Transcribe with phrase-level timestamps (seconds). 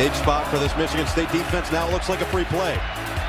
[0.00, 1.70] Big spot for this Michigan State defense.
[1.70, 2.74] Now looks like a free play.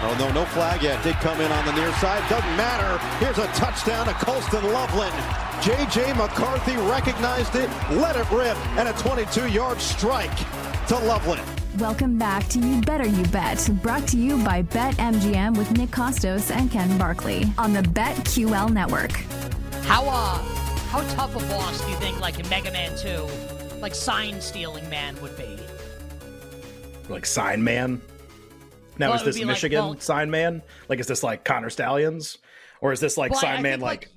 [0.03, 1.03] Oh, no, no flag yet.
[1.03, 2.23] Did come in on the near side.
[2.29, 2.97] Doesn't matter.
[3.17, 5.13] Here's a touchdown to Colston Loveland.
[5.61, 6.13] J.J.
[6.13, 10.33] McCarthy recognized it, let it rip, and a 22-yard strike
[10.87, 11.43] to Loveland.
[11.77, 16.55] Welcome back to You Better You Bet, brought to you by BetMGM with Nick Kostos
[16.55, 19.11] and Ken Barkley on the BetQL network.
[19.83, 20.37] How uh
[20.87, 23.27] how tough a boss do you think like in Mega Man 2,
[23.81, 25.59] like sign stealing man would be?
[27.11, 28.01] Like sign man?
[28.97, 30.61] Now Well, is this be like, Michigan well- sign man?
[30.89, 32.37] Like is this like Connor Stalions?
[32.81, 34.09] Or is this like Well, sign I man think, like,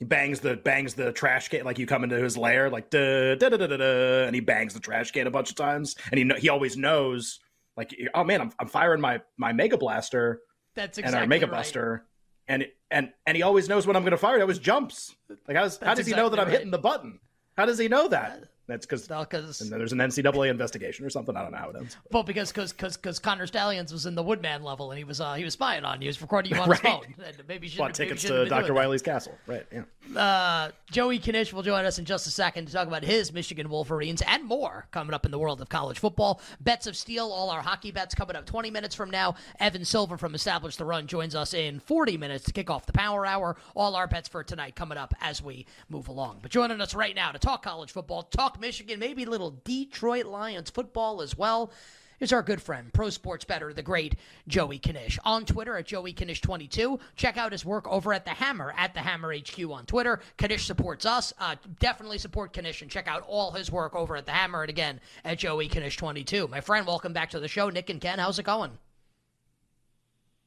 [0.00, 3.48] bangs the bangs the trash can like you come into his lair like da da
[3.48, 6.40] da da da and he bangs the trash can a bunch of times and he
[6.40, 7.40] he always knows
[7.76, 10.40] like oh man I'm, I'm firing my my mega blaster
[10.76, 11.56] That's exactly and our mega right.
[11.56, 12.04] buster
[12.46, 15.16] and and and he always knows when I'm going to fire he always jumps
[15.48, 16.52] like how, does, how does he know that exactly I'm right.
[16.58, 17.18] hitting the button
[17.56, 21.10] how does he know that uh, that's because No, 'cause- there's an NCAA investigation or
[21.10, 24.14] something I don't know how it ends Well, because because because Connor Stalions was in
[24.14, 26.04] the Woodman level and he was uh he was spying on you.
[26.06, 26.92] He was recording you on his Right.
[27.02, 27.14] phone.
[27.24, 28.68] And maybe bought tickets to Dr.
[28.68, 28.74] that.
[28.74, 29.82] Wily's castle right yeah
[30.16, 33.68] Uh, Joey Knish will join us in just a second to talk about his Michigan
[33.68, 36.40] Wolverines and more coming up in the world of college football.
[36.60, 39.34] Bets of Steel, all our hockey bets coming up 20 minutes from now.
[39.60, 42.92] Evan Silva from Establish the Run joins us in 40 minutes to kick off the
[42.92, 43.56] Power Hour.
[43.76, 46.38] All our bets for tonight coming up as we move along.
[46.42, 50.70] But joining us right now to talk college football, talk Michigan, maybe little Detroit Lions
[50.70, 51.72] football as well
[52.20, 55.18] is our good friend, pro sports bettor, the great Joey Knish.
[55.24, 57.00] On Twitter at Joey Knish22.
[57.16, 60.20] Check out his work over at The Hammer, at The Hammer HQ on Twitter.
[60.40, 61.32] Knish supports us.
[61.38, 64.62] Uh, definitely support Knish and check out all his work over at The Hammer.
[64.62, 66.50] And again, at Joey Knish22.
[66.50, 67.70] My friend, welcome back to the show.
[67.70, 68.72] Nick and Ken, how's it going?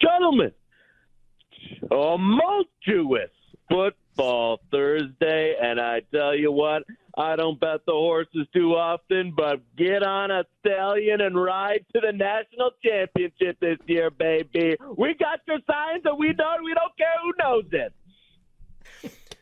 [0.02, 0.52] Gentlemen,
[1.90, 3.30] tumultuous
[3.70, 6.84] football Thursday, and I tell you what,
[7.18, 12.02] I don't bet the horses too often, but get on a stallion and ride to
[12.02, 14.78] the national championship this year, baby.
[14.98, 17.94] We got your signs, and we know we don't care who knows it.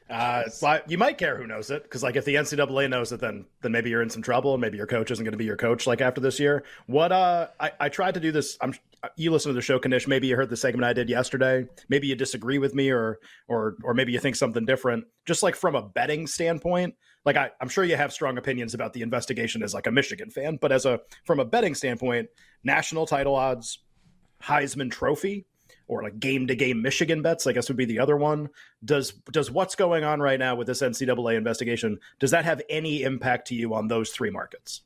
[0.09, 0.43] Uh,
[0.87, 3.71] you might care who knows it because, like, if the NCAA knows it, then then
[3.71, 5.85] maybe you're in some trouble, and maybe your coach isn't going to be your coach
[5.85, 6.63] like after this year.
[6.87, 8.57] What uh, I, I tried to do this.
[8.59, 8.73] I'm
[9.15, 10.07] you listen to the show, Knish.
[10.07, 11.67] Maybe you heard the segment I did yesterday.
[11.89, 15.05] Maybe you disagree with me, or or or maybe you think something different.
[15.25, 18.93] Just like from a betting standpoint, like I, I'm sure you have strong opinions about
[18.93, 22.29] the investigation as like a Michigan fan, but as a from a betting standpoint,
[22.63, 23.79] national title odds,
[24.41, 25.45] Heisman Trophy
[25.89, 28.49] or like game to game Michigan bets, I guess would be the other one.
[28.85, 33.01] Does does what's going on right now with this NCAA investigation does that have any
[33.01, 34.81] impact to you on those three markets?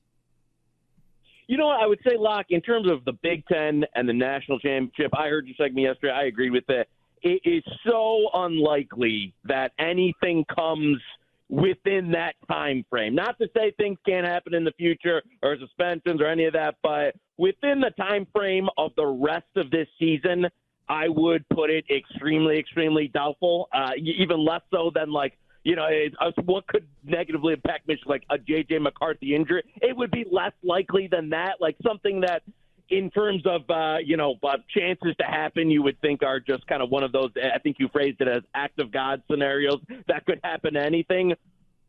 [1.48, 1.82] You know what?
[1.82, 5.28] I would say, Locke, in terms of the Big Ten and the national championship, I
[5.28, 6.14] heard your segment yesterday.
[6.14, 6.88] I agreed with it.
[7.22, 11.02] It is so unlikely that anything comes
[11.50, 13.14] within that time frame.
[13.14, 16.76] Not to say things can't happen in the future or suspensions or any of that,
[16.82, 20.48] but within the time frame of the rest of this season,
[20.88, 23.70] I would put it extremely, extremely doubtful.
[23.74, 28.10] Uh, even less so than like you know, it, uh, what could negatively impact Michigan,
[28.10, 28.80] like a J.J.
[28.80, 29.64] McCarthy injury?
[29.82, 31.62] It would be less likely than that.
[31.62, 32.44] Like something that,
[32.90, 36.68] in terms of, uh, you know, uh, chances to happen, you would think are just
[36.68, 39.80] kind of one of those, I think you phrased it as act of God scenarios
[40.08, 41.34] that could happen to anything.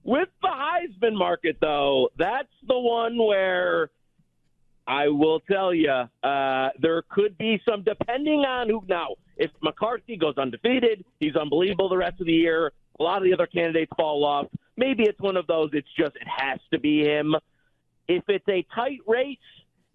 [0.04, 3.91] With the Heisman market, though, that's the one where
[4.87, 8.83] I will tell you, uh, there could be some, depending on who.
[8.87, 12.72] Now, if McCarthy goes undefeated, he's unbelievable the rest of the year.
[13.00, 14.47] A lot of the other candidates fall off.
[14.77, 17.34] Maybe it's one of those, it's just, it has to be him.
[18.09, 19.39] If it's a tight race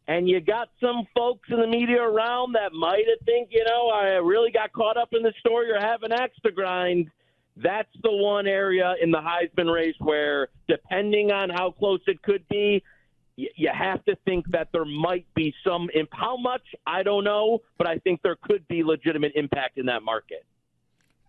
[0.07, 3.89] and you got some folks in the media around that might have think, you know,
[3.89, 7.11] I really got caught up in the story or have an axe to grind,
[7.57, 12.47] that's the one area in the Heisman race where, depending on how close it could
[12.49, 12.81] be,
[13.55, 17.59] you have to think that there might be some imp- how much I don't know,
[17.77, 20.45] but I think there could be legitimate impact in that market.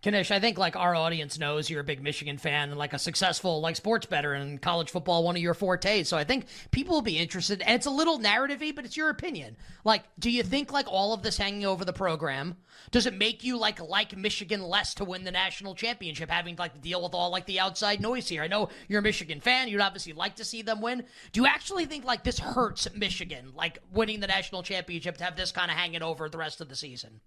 [0.03, 2.99] Knish, I think like our audience knows you're a big Michigan fan and like a
[2.99, 6.09] successful like sports bettor in college football, one of your fortes.
[6.09, 7.61] So I think people will be interested.
[7.61, 9.57] And it's a little narrative but it's your opinion.
[9.83, 12.57] Like, do you think like all of this hanging over the program,
[12.89, 16.73] does it make you like like Michigan less to win the national championship, having like
[16.73, 18.41] to deal with all like the outside noise here?
[18.41, 19.67] I know you're a Michigan fan.
[19.67, 21.03] You'd obviously like to see them win.
[21.31, 25.35] Do you actually think like this hurts Michigan, like winning the national championship to have
[25.35, 27.21] this kind of hanging over the rest of the season?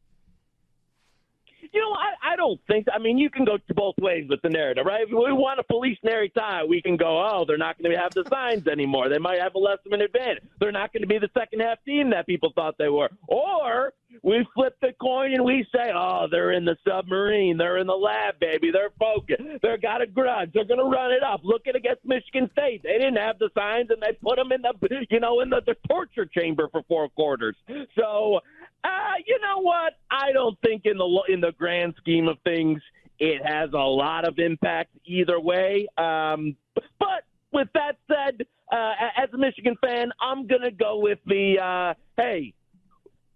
[1.75, 2.87] You know, I, I don't think.
[2.95, 5.03] I mean, you can go to both ways with the narrative, right?
[5.03, 5.99] If we want a police
[6.37, 9.09] tie, we can go, oh, they're not going to have the signs anymore.
[9.09, 10.45] They might have a less of an advantage.
[10.61, 13.11] They're not going to be the second half team that people thought they were.
[13.27, 13.93] Or
[14.23, 17.57] we flip the coin and we say, oh, they're in the submarine.
[17.57, 18.71] They're in the lab, baby.
[18.71, 19.43] They're focused.
[19.61, 20.51] They're got a grudge.
[20.55, 21.41] They're going to run it up.
[21.43, 22.85] Look at against Michigan State.
[22.85, 25.61] They didn't have the signs and they put them in the, you know, in the,
[25.67, 27.57] the torture chamber for four quarters.
[27.99, 28.41] So
[28.85, 29.95] uh, you know what?
[30.11, 32.83] I don't think in the in the grand scheme of things,
[33.19, 35.89] it has a lot of impact either way.
[35.97, 36.57] Um,
[36.99, 41.95] but with that said, uh, as a Michigan fan, I'm gonna go with the uh,
[42.17, 42.53] hey,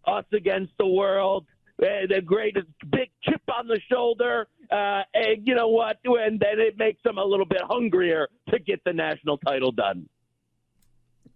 [0.06, 1.47] us against the world.
[1.81, 5.97] Uh, the greatest big chip on the shoulder, uh, and you know what?
[6.05, 10.09] And then it makes them a little bit hungrier to get the national title done.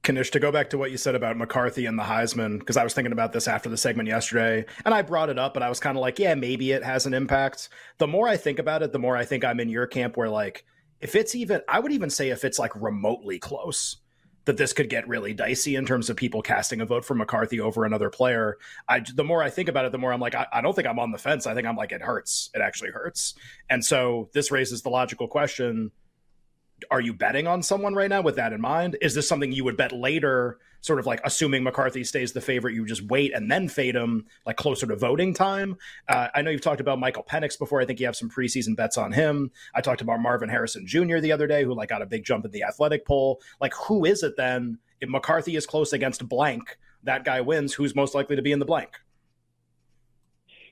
[0.08, 2.82] Knish, to go back to what you said about McCarthy and the Heisman, because I
[2.82, 5.68] was thinking about this after the segment yesterday, and I brought it up, but I
[5.68, 7.68] was kind of like, yeah, maybe it has an impact.
[7.98, 10.28] The more I think about it, the more I think I'm in your camp where,
[10.28, 10.64] like,
[11.00, 13.98] if it's even, I would even say if it's like remotely close,
[14.44, 17.60] that this could get really dicey in terms of people casting a vote for McCarthy
[17.60, 18.58] over another player.
[18.88, 20.88] I, the more I think about it, the more I'm like, I, I don't think
[20.88, 21.46] I'm on the fence.
[21.46, 22.50] I think I'm like, it hurts.
[22.52, 23.34] It actually hurts.
[23.70, 25.92] And so this raises the logical question
[26.90, 28.96] are you betting on someone right now with that in mind?
[29.00, 32.74] Is this something you would bet later, sort of like assuming McCarthy stays the favorite,
[32.74, 35.76] you just wait and then fade him like closer to voting time?
[36.08, 37.80] Uh, I know you've talked about Michael Penix before.
[37.80, 39.50] I think you have some preseason bets on him.
[39.74, 41.18] I talked about Marvin Harrison Jr.
[41.18, 43.40] the other day, who like got a big jump in the athletic poll.
[43.60, 44.78] Like, who is it then?
[45.00, 47.74] If McCarthy is close against blank, that guy wins.
[47.74, 48.90] Who's most likely to be in the blank?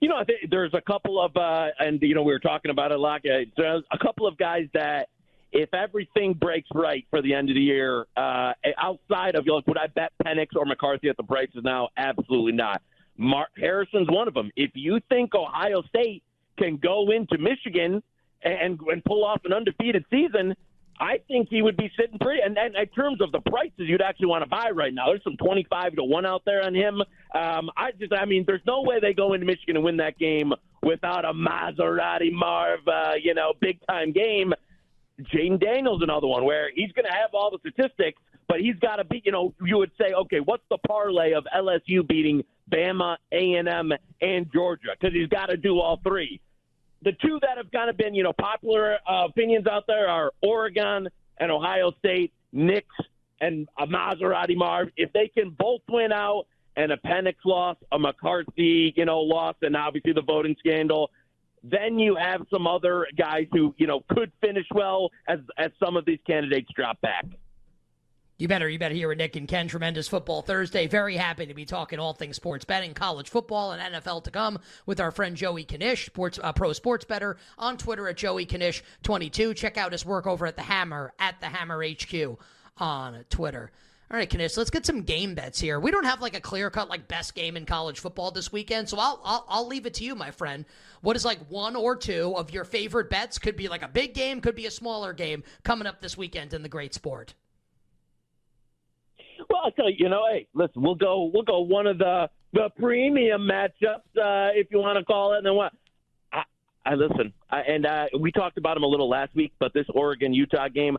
[0.01, 2.71] You know, I think there's a couple of, uh, and you know, we were talking
[2.71, 3.21] about it a lot.
[3.27, 5.09] Uh, a couple of guys that
[5.53, 9.67] if everything breaks right for the end of the year, uh, outside of, you, like,
[9.67, 11.89] would I bet Penix or McCarthy at the prices now?
[11.97, 12.83] Absolutely not.
[13.17, 14.51] Mark Harrison's one of them.
[14.57, 16.23] If you think Ohio State
[16.59, 18.03] can go into Michigan
[18.43, 20.55] and, and pull off an undefeated season,
[21.01, 22.43] I think he would be sitting pretty.
[22.43, 25.25] And, and in terms of the prices you'd actually want to buy right now, there's
[25.25, 27.01] some 25 to 1 out there on him.
[27.35, 30.19] Um, I just, I mean, there's no way they go into Michigan and win that
[30.19, 30.53] game
[30.83, 34.53] without a Maserati Marv, uh, you know, big time game.
[35.33, 38.97] Jayden Daniels another one where he's going to have all the statistics, but he's got
[38.97, 39.23] to be.
[39.25, 43.69] You know, you would say, okay, what's the parlay of LSU beating Bama, A and
[43.69, 44.91] M, and Georgia?
[44.99, 46.41] Because he's got to do all three.
[47.03, 50.33] The two that have kind of been, you know, popular uh, opinions out there are
[50.43, 52.87] Oregon and Ohio State, Nix
[53.41, 54.89] and a Maserati Marv.
[54.97, 59.57] If they can both win out and a Penix loss, a McCarthy, you know, loss,
[59.63, 61.11] and obviously the voting scandal,
[61.63, 65.97] then you have some other guys who, you know, could finish well as as some
[65.97, 67.27] of these candidates drop back.
[68.41, 69.69] You better, you better hear with Nick and Ken.
[69.69, 70.87] Tremendous football Thursday.
[70.87, 74.59] Very happy to be talking all things sports betting, college football, and NFL to come
[74.87, 78.83] with our friend Joey Knish, sports uh, pro sports bettor on Twitter at Joey Knish
[79.03, 79.53] 22.
[79.53, 82.39] Check out his work over at the Hammer at the Hammer HQ
[82.79, 83.71] on Twitter.
[84.13, 85.79] All right, Knish, let's get some game bets here.
[85.79, 88.89] We don't have like a clear cut like best game in college football this weekend,
[88.89, 90.65] so I'll, I'll I'll leave it to you, my friend.
[91.01, 93.39] What is like one or two of your favorite bets?
[93.39, 96.55] Could be like a big game, could be a smaller game coming up this weekend
[96.55, 97.35] in the great sport.
[99.49, 102.29] Well, I'll tell you, you know, hey, listen, we'll go we'll go one of the
[102.53, 105.73] the premium matchups, uh, if you want to call it, and then what?
[106.33, 106.43] I,
[106.85, 109.87] I listen, I, and uh, we talked about them a little last week, but this
[109.95, 110.97] Oregon Utah game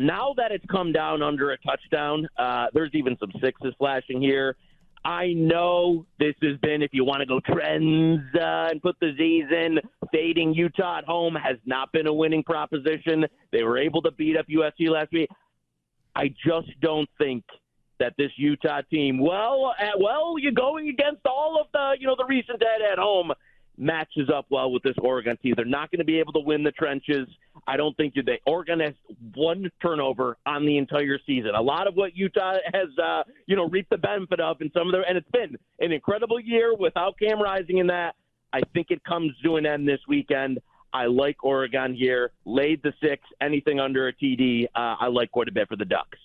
[0.00, 4.56] now that it's come down under a touchdown, uh, there's even some sixes flashing here.
[5.04, 9.14] I know this has been, if you want to go trends uh, and put the
[9.16, 9.78] Z's in,
[10.12, 13.24] fading Utah at home has not been a winning proposition.
[13.50, 15.30] They were able to beat up USC last week.
[16.14, 17.44] I just don't think
[17.98, 22.16] that this Utah team, well, uh, well, you're going against all of the, you know,
[22.16, 23.32] the recent dead at home
[23.78, 25.54] matches up well with this Oregon team.
[25.56, 27.26] They're not going to be able to win the trenches.
[27.66, 28.40] I don't think they.
[28.46, 28.94] Oregon has
[29.34, 31.52] one turnover on the entire season.
[31.54, 34.88] A lot of what Utah has, uh, you know, reaped the benefit of and some
[34.88, 38.14] of their, and it's been an incredible year without Cam Rising in that.
[38.52, 40.58] I think it comes to an end this weekend.
[40.92, 42.32] I like Oregon here.
[42.44, 43.22] Laid the six.
[43.40, 46.18] Anything under a TD, uh, I like quite a bit for the Ducks.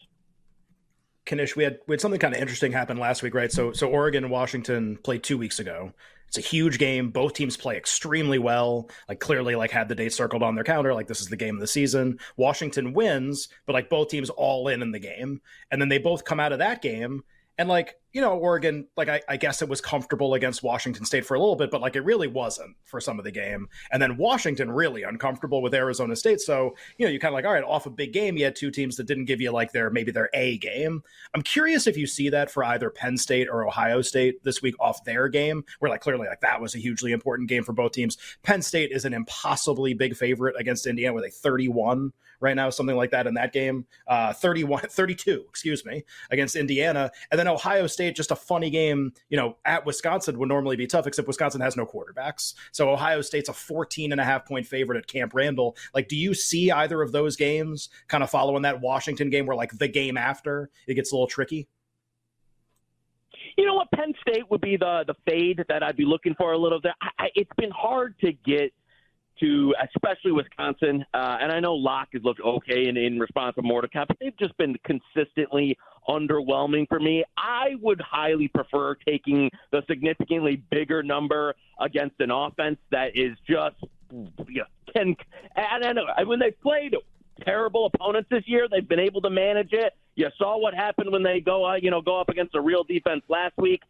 [1.32, 3.52] Knish, we had we had something kind of interesting happen last week, right?
[3.52, 5.94] So so Oregon and Washington played two weeks ago.
[6.28, 7.12] It's a huge game.
[7.12, 8.90] Both teams play extremely well.
[9.08, 10.94] Like clearly, like had the date circled on their calendar.
[10.94, 12.20] Like this is the game of the season.
[12.36, 15.42] Washington wins, but like both teams all in in the game,
[15.72, 17.24] and then they both come out of that game
[17.58, 21.26] and like you know, Oregon, like I, I, guess it was comfortable against Washington State
[21.26, 23.68] for a little bit, but like it really wasn't for some of the game.
[23.92, 26.40] And then Washington really uncomfortable with Arizona State.
[26.40, 28.56] So, you know, you kind of like, all right, off a big game, you had
[28.56, 31.04] two teams that didn't give you like their maybe their A game.
[31.34, 34.76] I'm curious if you see that for either Penn State or Ohio State this week
[34.80, 37.92] off their game, where like clearly like that was a hugely important game for both
[37.92, 38.18] teams.
[38.44, 42.96] Penn State is an impossibly big favorite against Indiana with a 31 right now, something
[42.96, 43.86] like that in that game.
[44.08, 47.12] Uh, 31, 32, excuse me, against Indiana.
[47.32, 50.88] And then Ohio State, just a funny game, you know, at Wisconsin would normally be
[50.88, 52.54] tough, except Wisconsin has no quarterbacks.
[52.72, 55.76] So Ohio State's a 14 and a half point favorite at Camp Randall.
[55.94, 59.56] Like, do you see either of those games kind of following that Washington game where
[59.56, 61.68] like the game after it gets a little tricky?
[63.58, 63.88] You know what?
[63.96, 66.92] Penn State would be the the fade that I'd be looking for a little bit.
[67.02, 68.74] I, I, it's been hard to get–
[69.40, 71.06] to especially Wisconsin.
[71.14, 74.38] Uh, and I know Locke has looked okay in, in response to Mordecai, but they've
[74.38, 75.78] just been consistently
[76.08, 77.24] underwhelming for me.
[77.38, 83.76] I would highly prefer taking the significantly bigger number against an offense that is just
[84.12, 85.16] you know, can.
[85.56, 86.96] And, and when they played
[87.44, 89.94] terrible opponents this year, they've been able to manage it.
[90.16, 92.84] You saw what happened when they go, uh, you know, go up against a real
[92.84, 93.82] defense last week.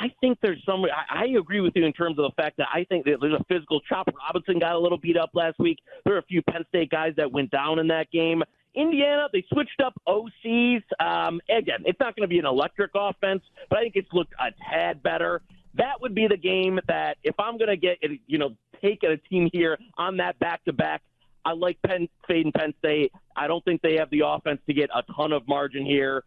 [0.00, 0.82] I think there's some.
[0.84, 3.34] I, I agree with you in terms of the fact that I think that there's
[3.34, 3.80] a physical.
[3.82, 5.78] Chop Robinson got a little beat up last week.
[6.04, 8.42] There are a few Penn State guys that went down in that game.
[8.74, 10.82] Indiana, they switched up OCs.
[11.00, 14.32] Um, again, it's not going to be an electric offense, but I think it's looked
[14.40, 15.42] a tad better.
[15.74, 19.18] That would be the game that if I'm going to get, you know, take a
[19.28, 21.02] team here on that back to back,
[21.44, 23.12] I like Penn State and Penn State.
[23.36, 26.24] I don't think they have the offense to get a ton of margin here.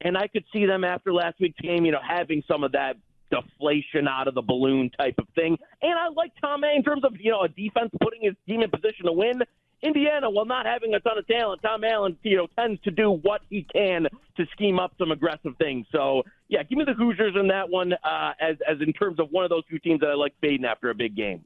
[0.00, 2.96] And I could see them after last week's game, you know, having some of that
[3.30, 5.56] deflation out of the balloon type of thing.
[5.82, 8.62] And I like Tom A in terms of, you know, a defense putting his team
[8.62, 9.42] in position to win.
[9.82, 13.10] Indiana, while not having a ton of talent, Tom Allen, you know, tends to do
[13.10, 14.06] what he can
[14.36, 15.86] to scheme up some aggressive things.
[15.92, 19.28] So, yeah, give me the Hoosiers in that one uh, as, as in terms of
[19.30, 21.44] one of those two teams that I like fading after a big game.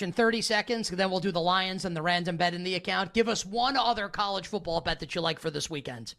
[0.00, 3.12] In 30 seconds, then we'll do the Lions and the random bet in the account.
[3.12, 6.14] Give us one other college football bet that you like for this weekend.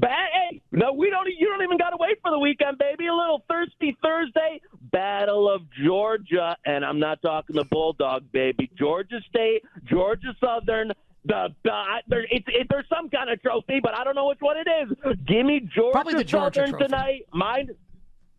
[0.00, 1.28] Bad, hey, no, we don't.
[1.38, 3.06] You don't even got to wait for the weekend, baby.
[3.06, 4.60] A little thirsty Thursday,
[4.92, 8.70] Battle of Georgia, and I'm not talking the Bulldog, baby.
[8.78, 10.92] Georgia State, Georgia Southern.
[11.26, 14.38] The, the there, it's it, there's some kind of trophy, but I don't know which
[14.40, 14.96] one it is.
[15.26, 16.84] Give me Georgia, Georgia Southern trophy.
[16.84, 17.26] tonight.
[17.34, 17.70] Mine,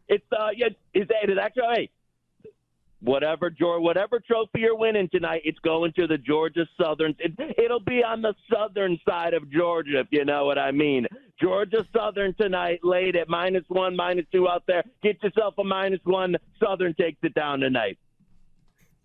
[0.07, 1.63] it's uh, yeah, is it is actually.
[1.75, 1.89] Hey,
[3.01, 7.15] whatever Georgia, whatever trophy you're winning tonight, it's going to the Georgia Southern.
[7.19, 11.07] It, it'll be on the southern side of Georgia, if you know what I mean.
[11.41, 14.83] Georgia Southern tonight, late at minus one, minus two out there.
[15.01, 16.35] Get yourself a minus one.
[16.63, 17.97] Southern takes it down tonight.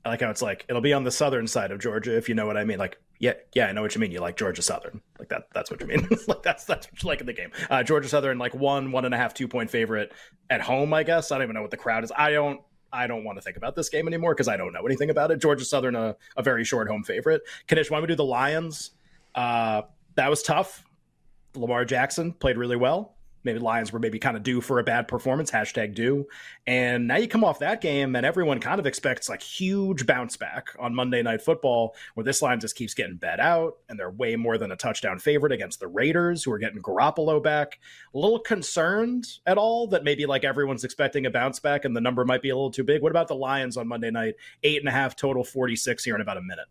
[0.05, 2.35] I like how it's like it'll be on the southern side of Georgia, if you
[2.37, 2.79] know what I mean.
[2.79, 4.13] Like, yeah, yeah, I know what you mean.
[4.13, 5.49] You like Georgia Southern, like that.
[5.53, 6.07] That's what you mean.
[6.29, 7.51] like that's that's what you like in the game.
[7.69, 10.13] Uh, Georgia Southern, like one, one and a half, two point favorite
[10.49, 10.95] at home.
[10.95, 12.13] I guess I don't even know what the crowd is.
[12.17, 12.61] I don't
[12.93, 15.33] I don't want to think about this game anymore because I don't know anything about
[15.33, 15.41] it.
[15.41, 17.43] Georgia Southern, a, a very short home favorite.
[17.69, 18.93] Knish, why don't we do the Lions?
[19.35, 19.83] Uh,
[20.15, 20.86] that was tough.
[21.57, 25.09] Lamar Jackson played really well maybe Lions were maybe kind of due for a bad
[25.09, 26.27] performance, hashtag due.
[26.67, 30.37] And now you come off that game and everyone kind of expects like huge bounce
[30.37, 34.11] back on Monday Night Football, where this line just keeps getting bet out and they're
[34.11, 37.79] way more than a touchdown favorite against the Raiders, who are getting Garoppolo back.
[38.15, 42.01] A little concerned at all that maybe like everyone's expecting a bounce back and the
[42.01, 43.01] number might be a little too big.
[43.01, 44.35] What about the Lions on Monday night?
[44.65, 46.67] Eight and a half total, 46 here in about a minute.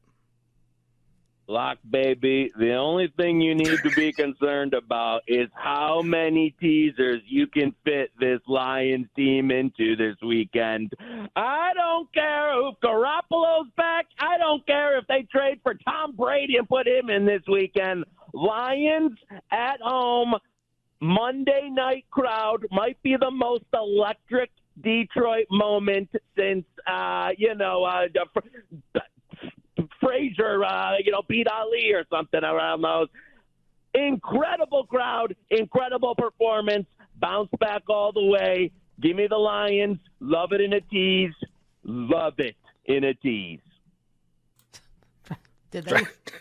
[1.48, 2.52] Lock, baby.
[2.58, 7.75] The only thing you need to be concerned about is how many teasers you can
[7.84, 10.92] fit this Lions team into this weekend.
[11.36, 14.08] I don't care if Garoppolo's back.
[14.20, 18.06] I don't care if they trade for Tom Brady and put him in this weekend.
[18.34, 19.18] Lions
[19.52, 20.34] at home.
[21.00, 24.50] Monday night crowd might be the most electric
[24.82, 28.08] Detroit moment since, uh, you know, uh,
[30.06, 33.08] Frazier, uh, you know, beat Ali or something around those.
[33.94, 36.86] Incredible crowd, incredible performance,
[37.20, 38.72] bounce back all the way.
[39.02, 39.98] Give me the Lions.
[40.20, 41.34] Love it in a tease.
[41.84, 43.60] Love it in a tease.
[45.75, 45.86] Did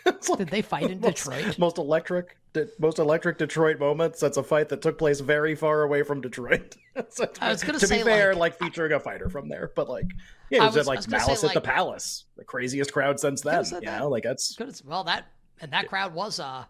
[0.05, 0.11] they?
[0.37, 1.45] did they fight in Detroit?
[1.45, 2.37] Most, most electric,
[2.79, 4.21] most electric Detroit moments.
[4.21, 6.77] That's a fight that took place very far away from Detroit.
[7.09, 9.71] so, I was going to say, be fair, like, like, featuring a fighter from there,
[9.75, 10.05] but like,
[10.49, 13.19] yeah, it was, was at like Malice say, at like, the Palace, the craziest crowd
[13.19, 13.65] since then.
[13.65, 13.99] You that.
[13.99, 15.25] know, like that's well that
[15.59, 16.63] and that crowd was uh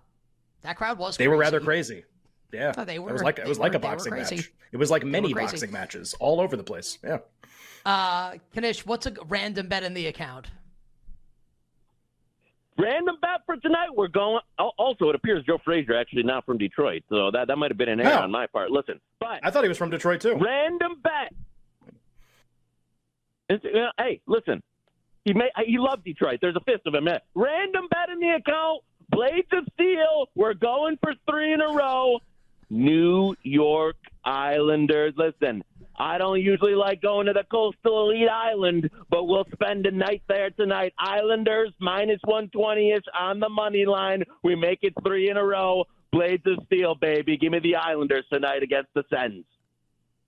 [0.64, 1.18] that crowd was.
[1.18, 1.30] They crazy.
[1.30, 2.04] were rather crazy.
[2.52, 3.10] Yeah, oh, they were.
[3.10, 4.52] It was like it was like were, a boxing match.
[4.72, 6.98] It was like many boxing matches all over the place.
[7.04, 7.20] Yeah.
[7.86, 10.48] Uh, Knish, what's a random bet in the account?
[12.78, 13.88] Random bet for tonight.
[13.96, 14.42] We're going.
[14.78, 17.88] Also, it appears Joe Frazier actually not from Detroit, so that that might have been
[17.90, 18.22] an error No.
[18.24, 18.70] on my part.
[18.70, 20.36] Listen, but I thought he was from Detroit too.
[20.36, 21.34] random bet.
[23.50, 24.62] Uh, hey, listen.
[25.24, 26.40] He may he loved Detroit.
[26.42, 27.08] There's a fist of him.
[27.34, 28.82] Random bet in the account.
[29.10, 30.28] Blades of Steel.
[30.36, 32.20] We're going for three in a row.
[32.70, 35.14] New York Islanders.
[35.16, 35.64] Listen,
[35.98, 40.24] I don't usually like going to the coastal elite island, but we'll spend a night
[40.28, 40.94] there tonight.
[41.00, 44.24] Islanders minus 120 ish on the money line.
[44.44, 45.86] We make it three in a row.
[46.12, 47.38] Blades of Steel, baby.
[47.38, 49.46] Give me the Islanders tonight against the Sens.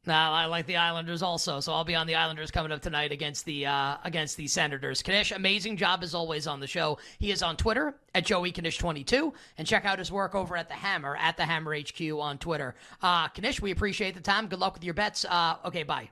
[0.08, 3.12] Now I like the Islanders also, so I'll be on the Islanders coming up tonight
[3.12, 5.04] against the uh, against the Senators.
[5.06, 6.98] Knish, amazing job as always on the show.
[7.20, 10.76] He is on Twitter at Joey Knish22, and check out his work over at the
[10.76, 12.76] Hammer at the Hammer HQ on Twitter.
[13.02, 14.48] Uh, Knish, we appreciate the time.
[14.48, 15.26] Good luck with your bets.
[15.26, 16.10] Uh, okay, bye.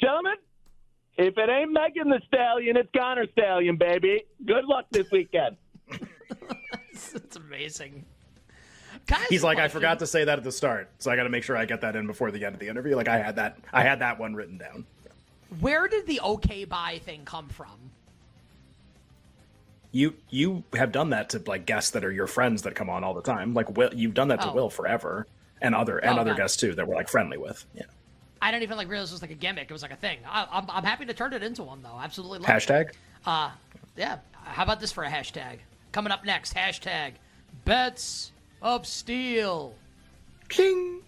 [0.00, 0.36] Gentlemen,
[1.18, 4.24] if it ain't Megan the Stallion, it's Connor Stallion, baby.
[4.46, 5.58] Good luck this weekend.
[6.92, 8.06] it's amazing.
[9.10, 11.28] Guys, He's like, I forgot to say that at the start, so I got to
[11.28, 12.94] make sure I get that in before the end of the interview.
[12.94, 14.86] Like I had that, I had that one written down.
[15.58, 17.90] Where did the okay bye thing come from?
[19.92, 23.02] You you have done that to like guests that are your friends that come on
[23.02, 23.52] all the time.
[23.54, 24.54] Like Will, you've done that to Oh.
[24.54, 25.26] Will forever,
[25.60, 27.64] and other and Oh, other guests too that we're like friendly with.
[27.74, 27.82] Yeah.
[28.40, 29.68] I don't even like realize it was like a gimmick.
[29.68, 30.20] It was like a thing.
[30.26, 31.98] I, I'm, I'm happy to turn it into one though.
[32.00, 32.38] Absolutely.
[32.38, 32.52] Love it.
[32.52, 32.92] Hashtag.
[33.26, 33.50] Uh,
[33.96, 34.18] yeah.
[34.32, 35.58] How about this for a hashtag?
[35.90, 37.14] Coming up next, hashtag
[37.64, 38.30] bets
[38.62, 39.74] of steel.
[40.48, 41.02] King.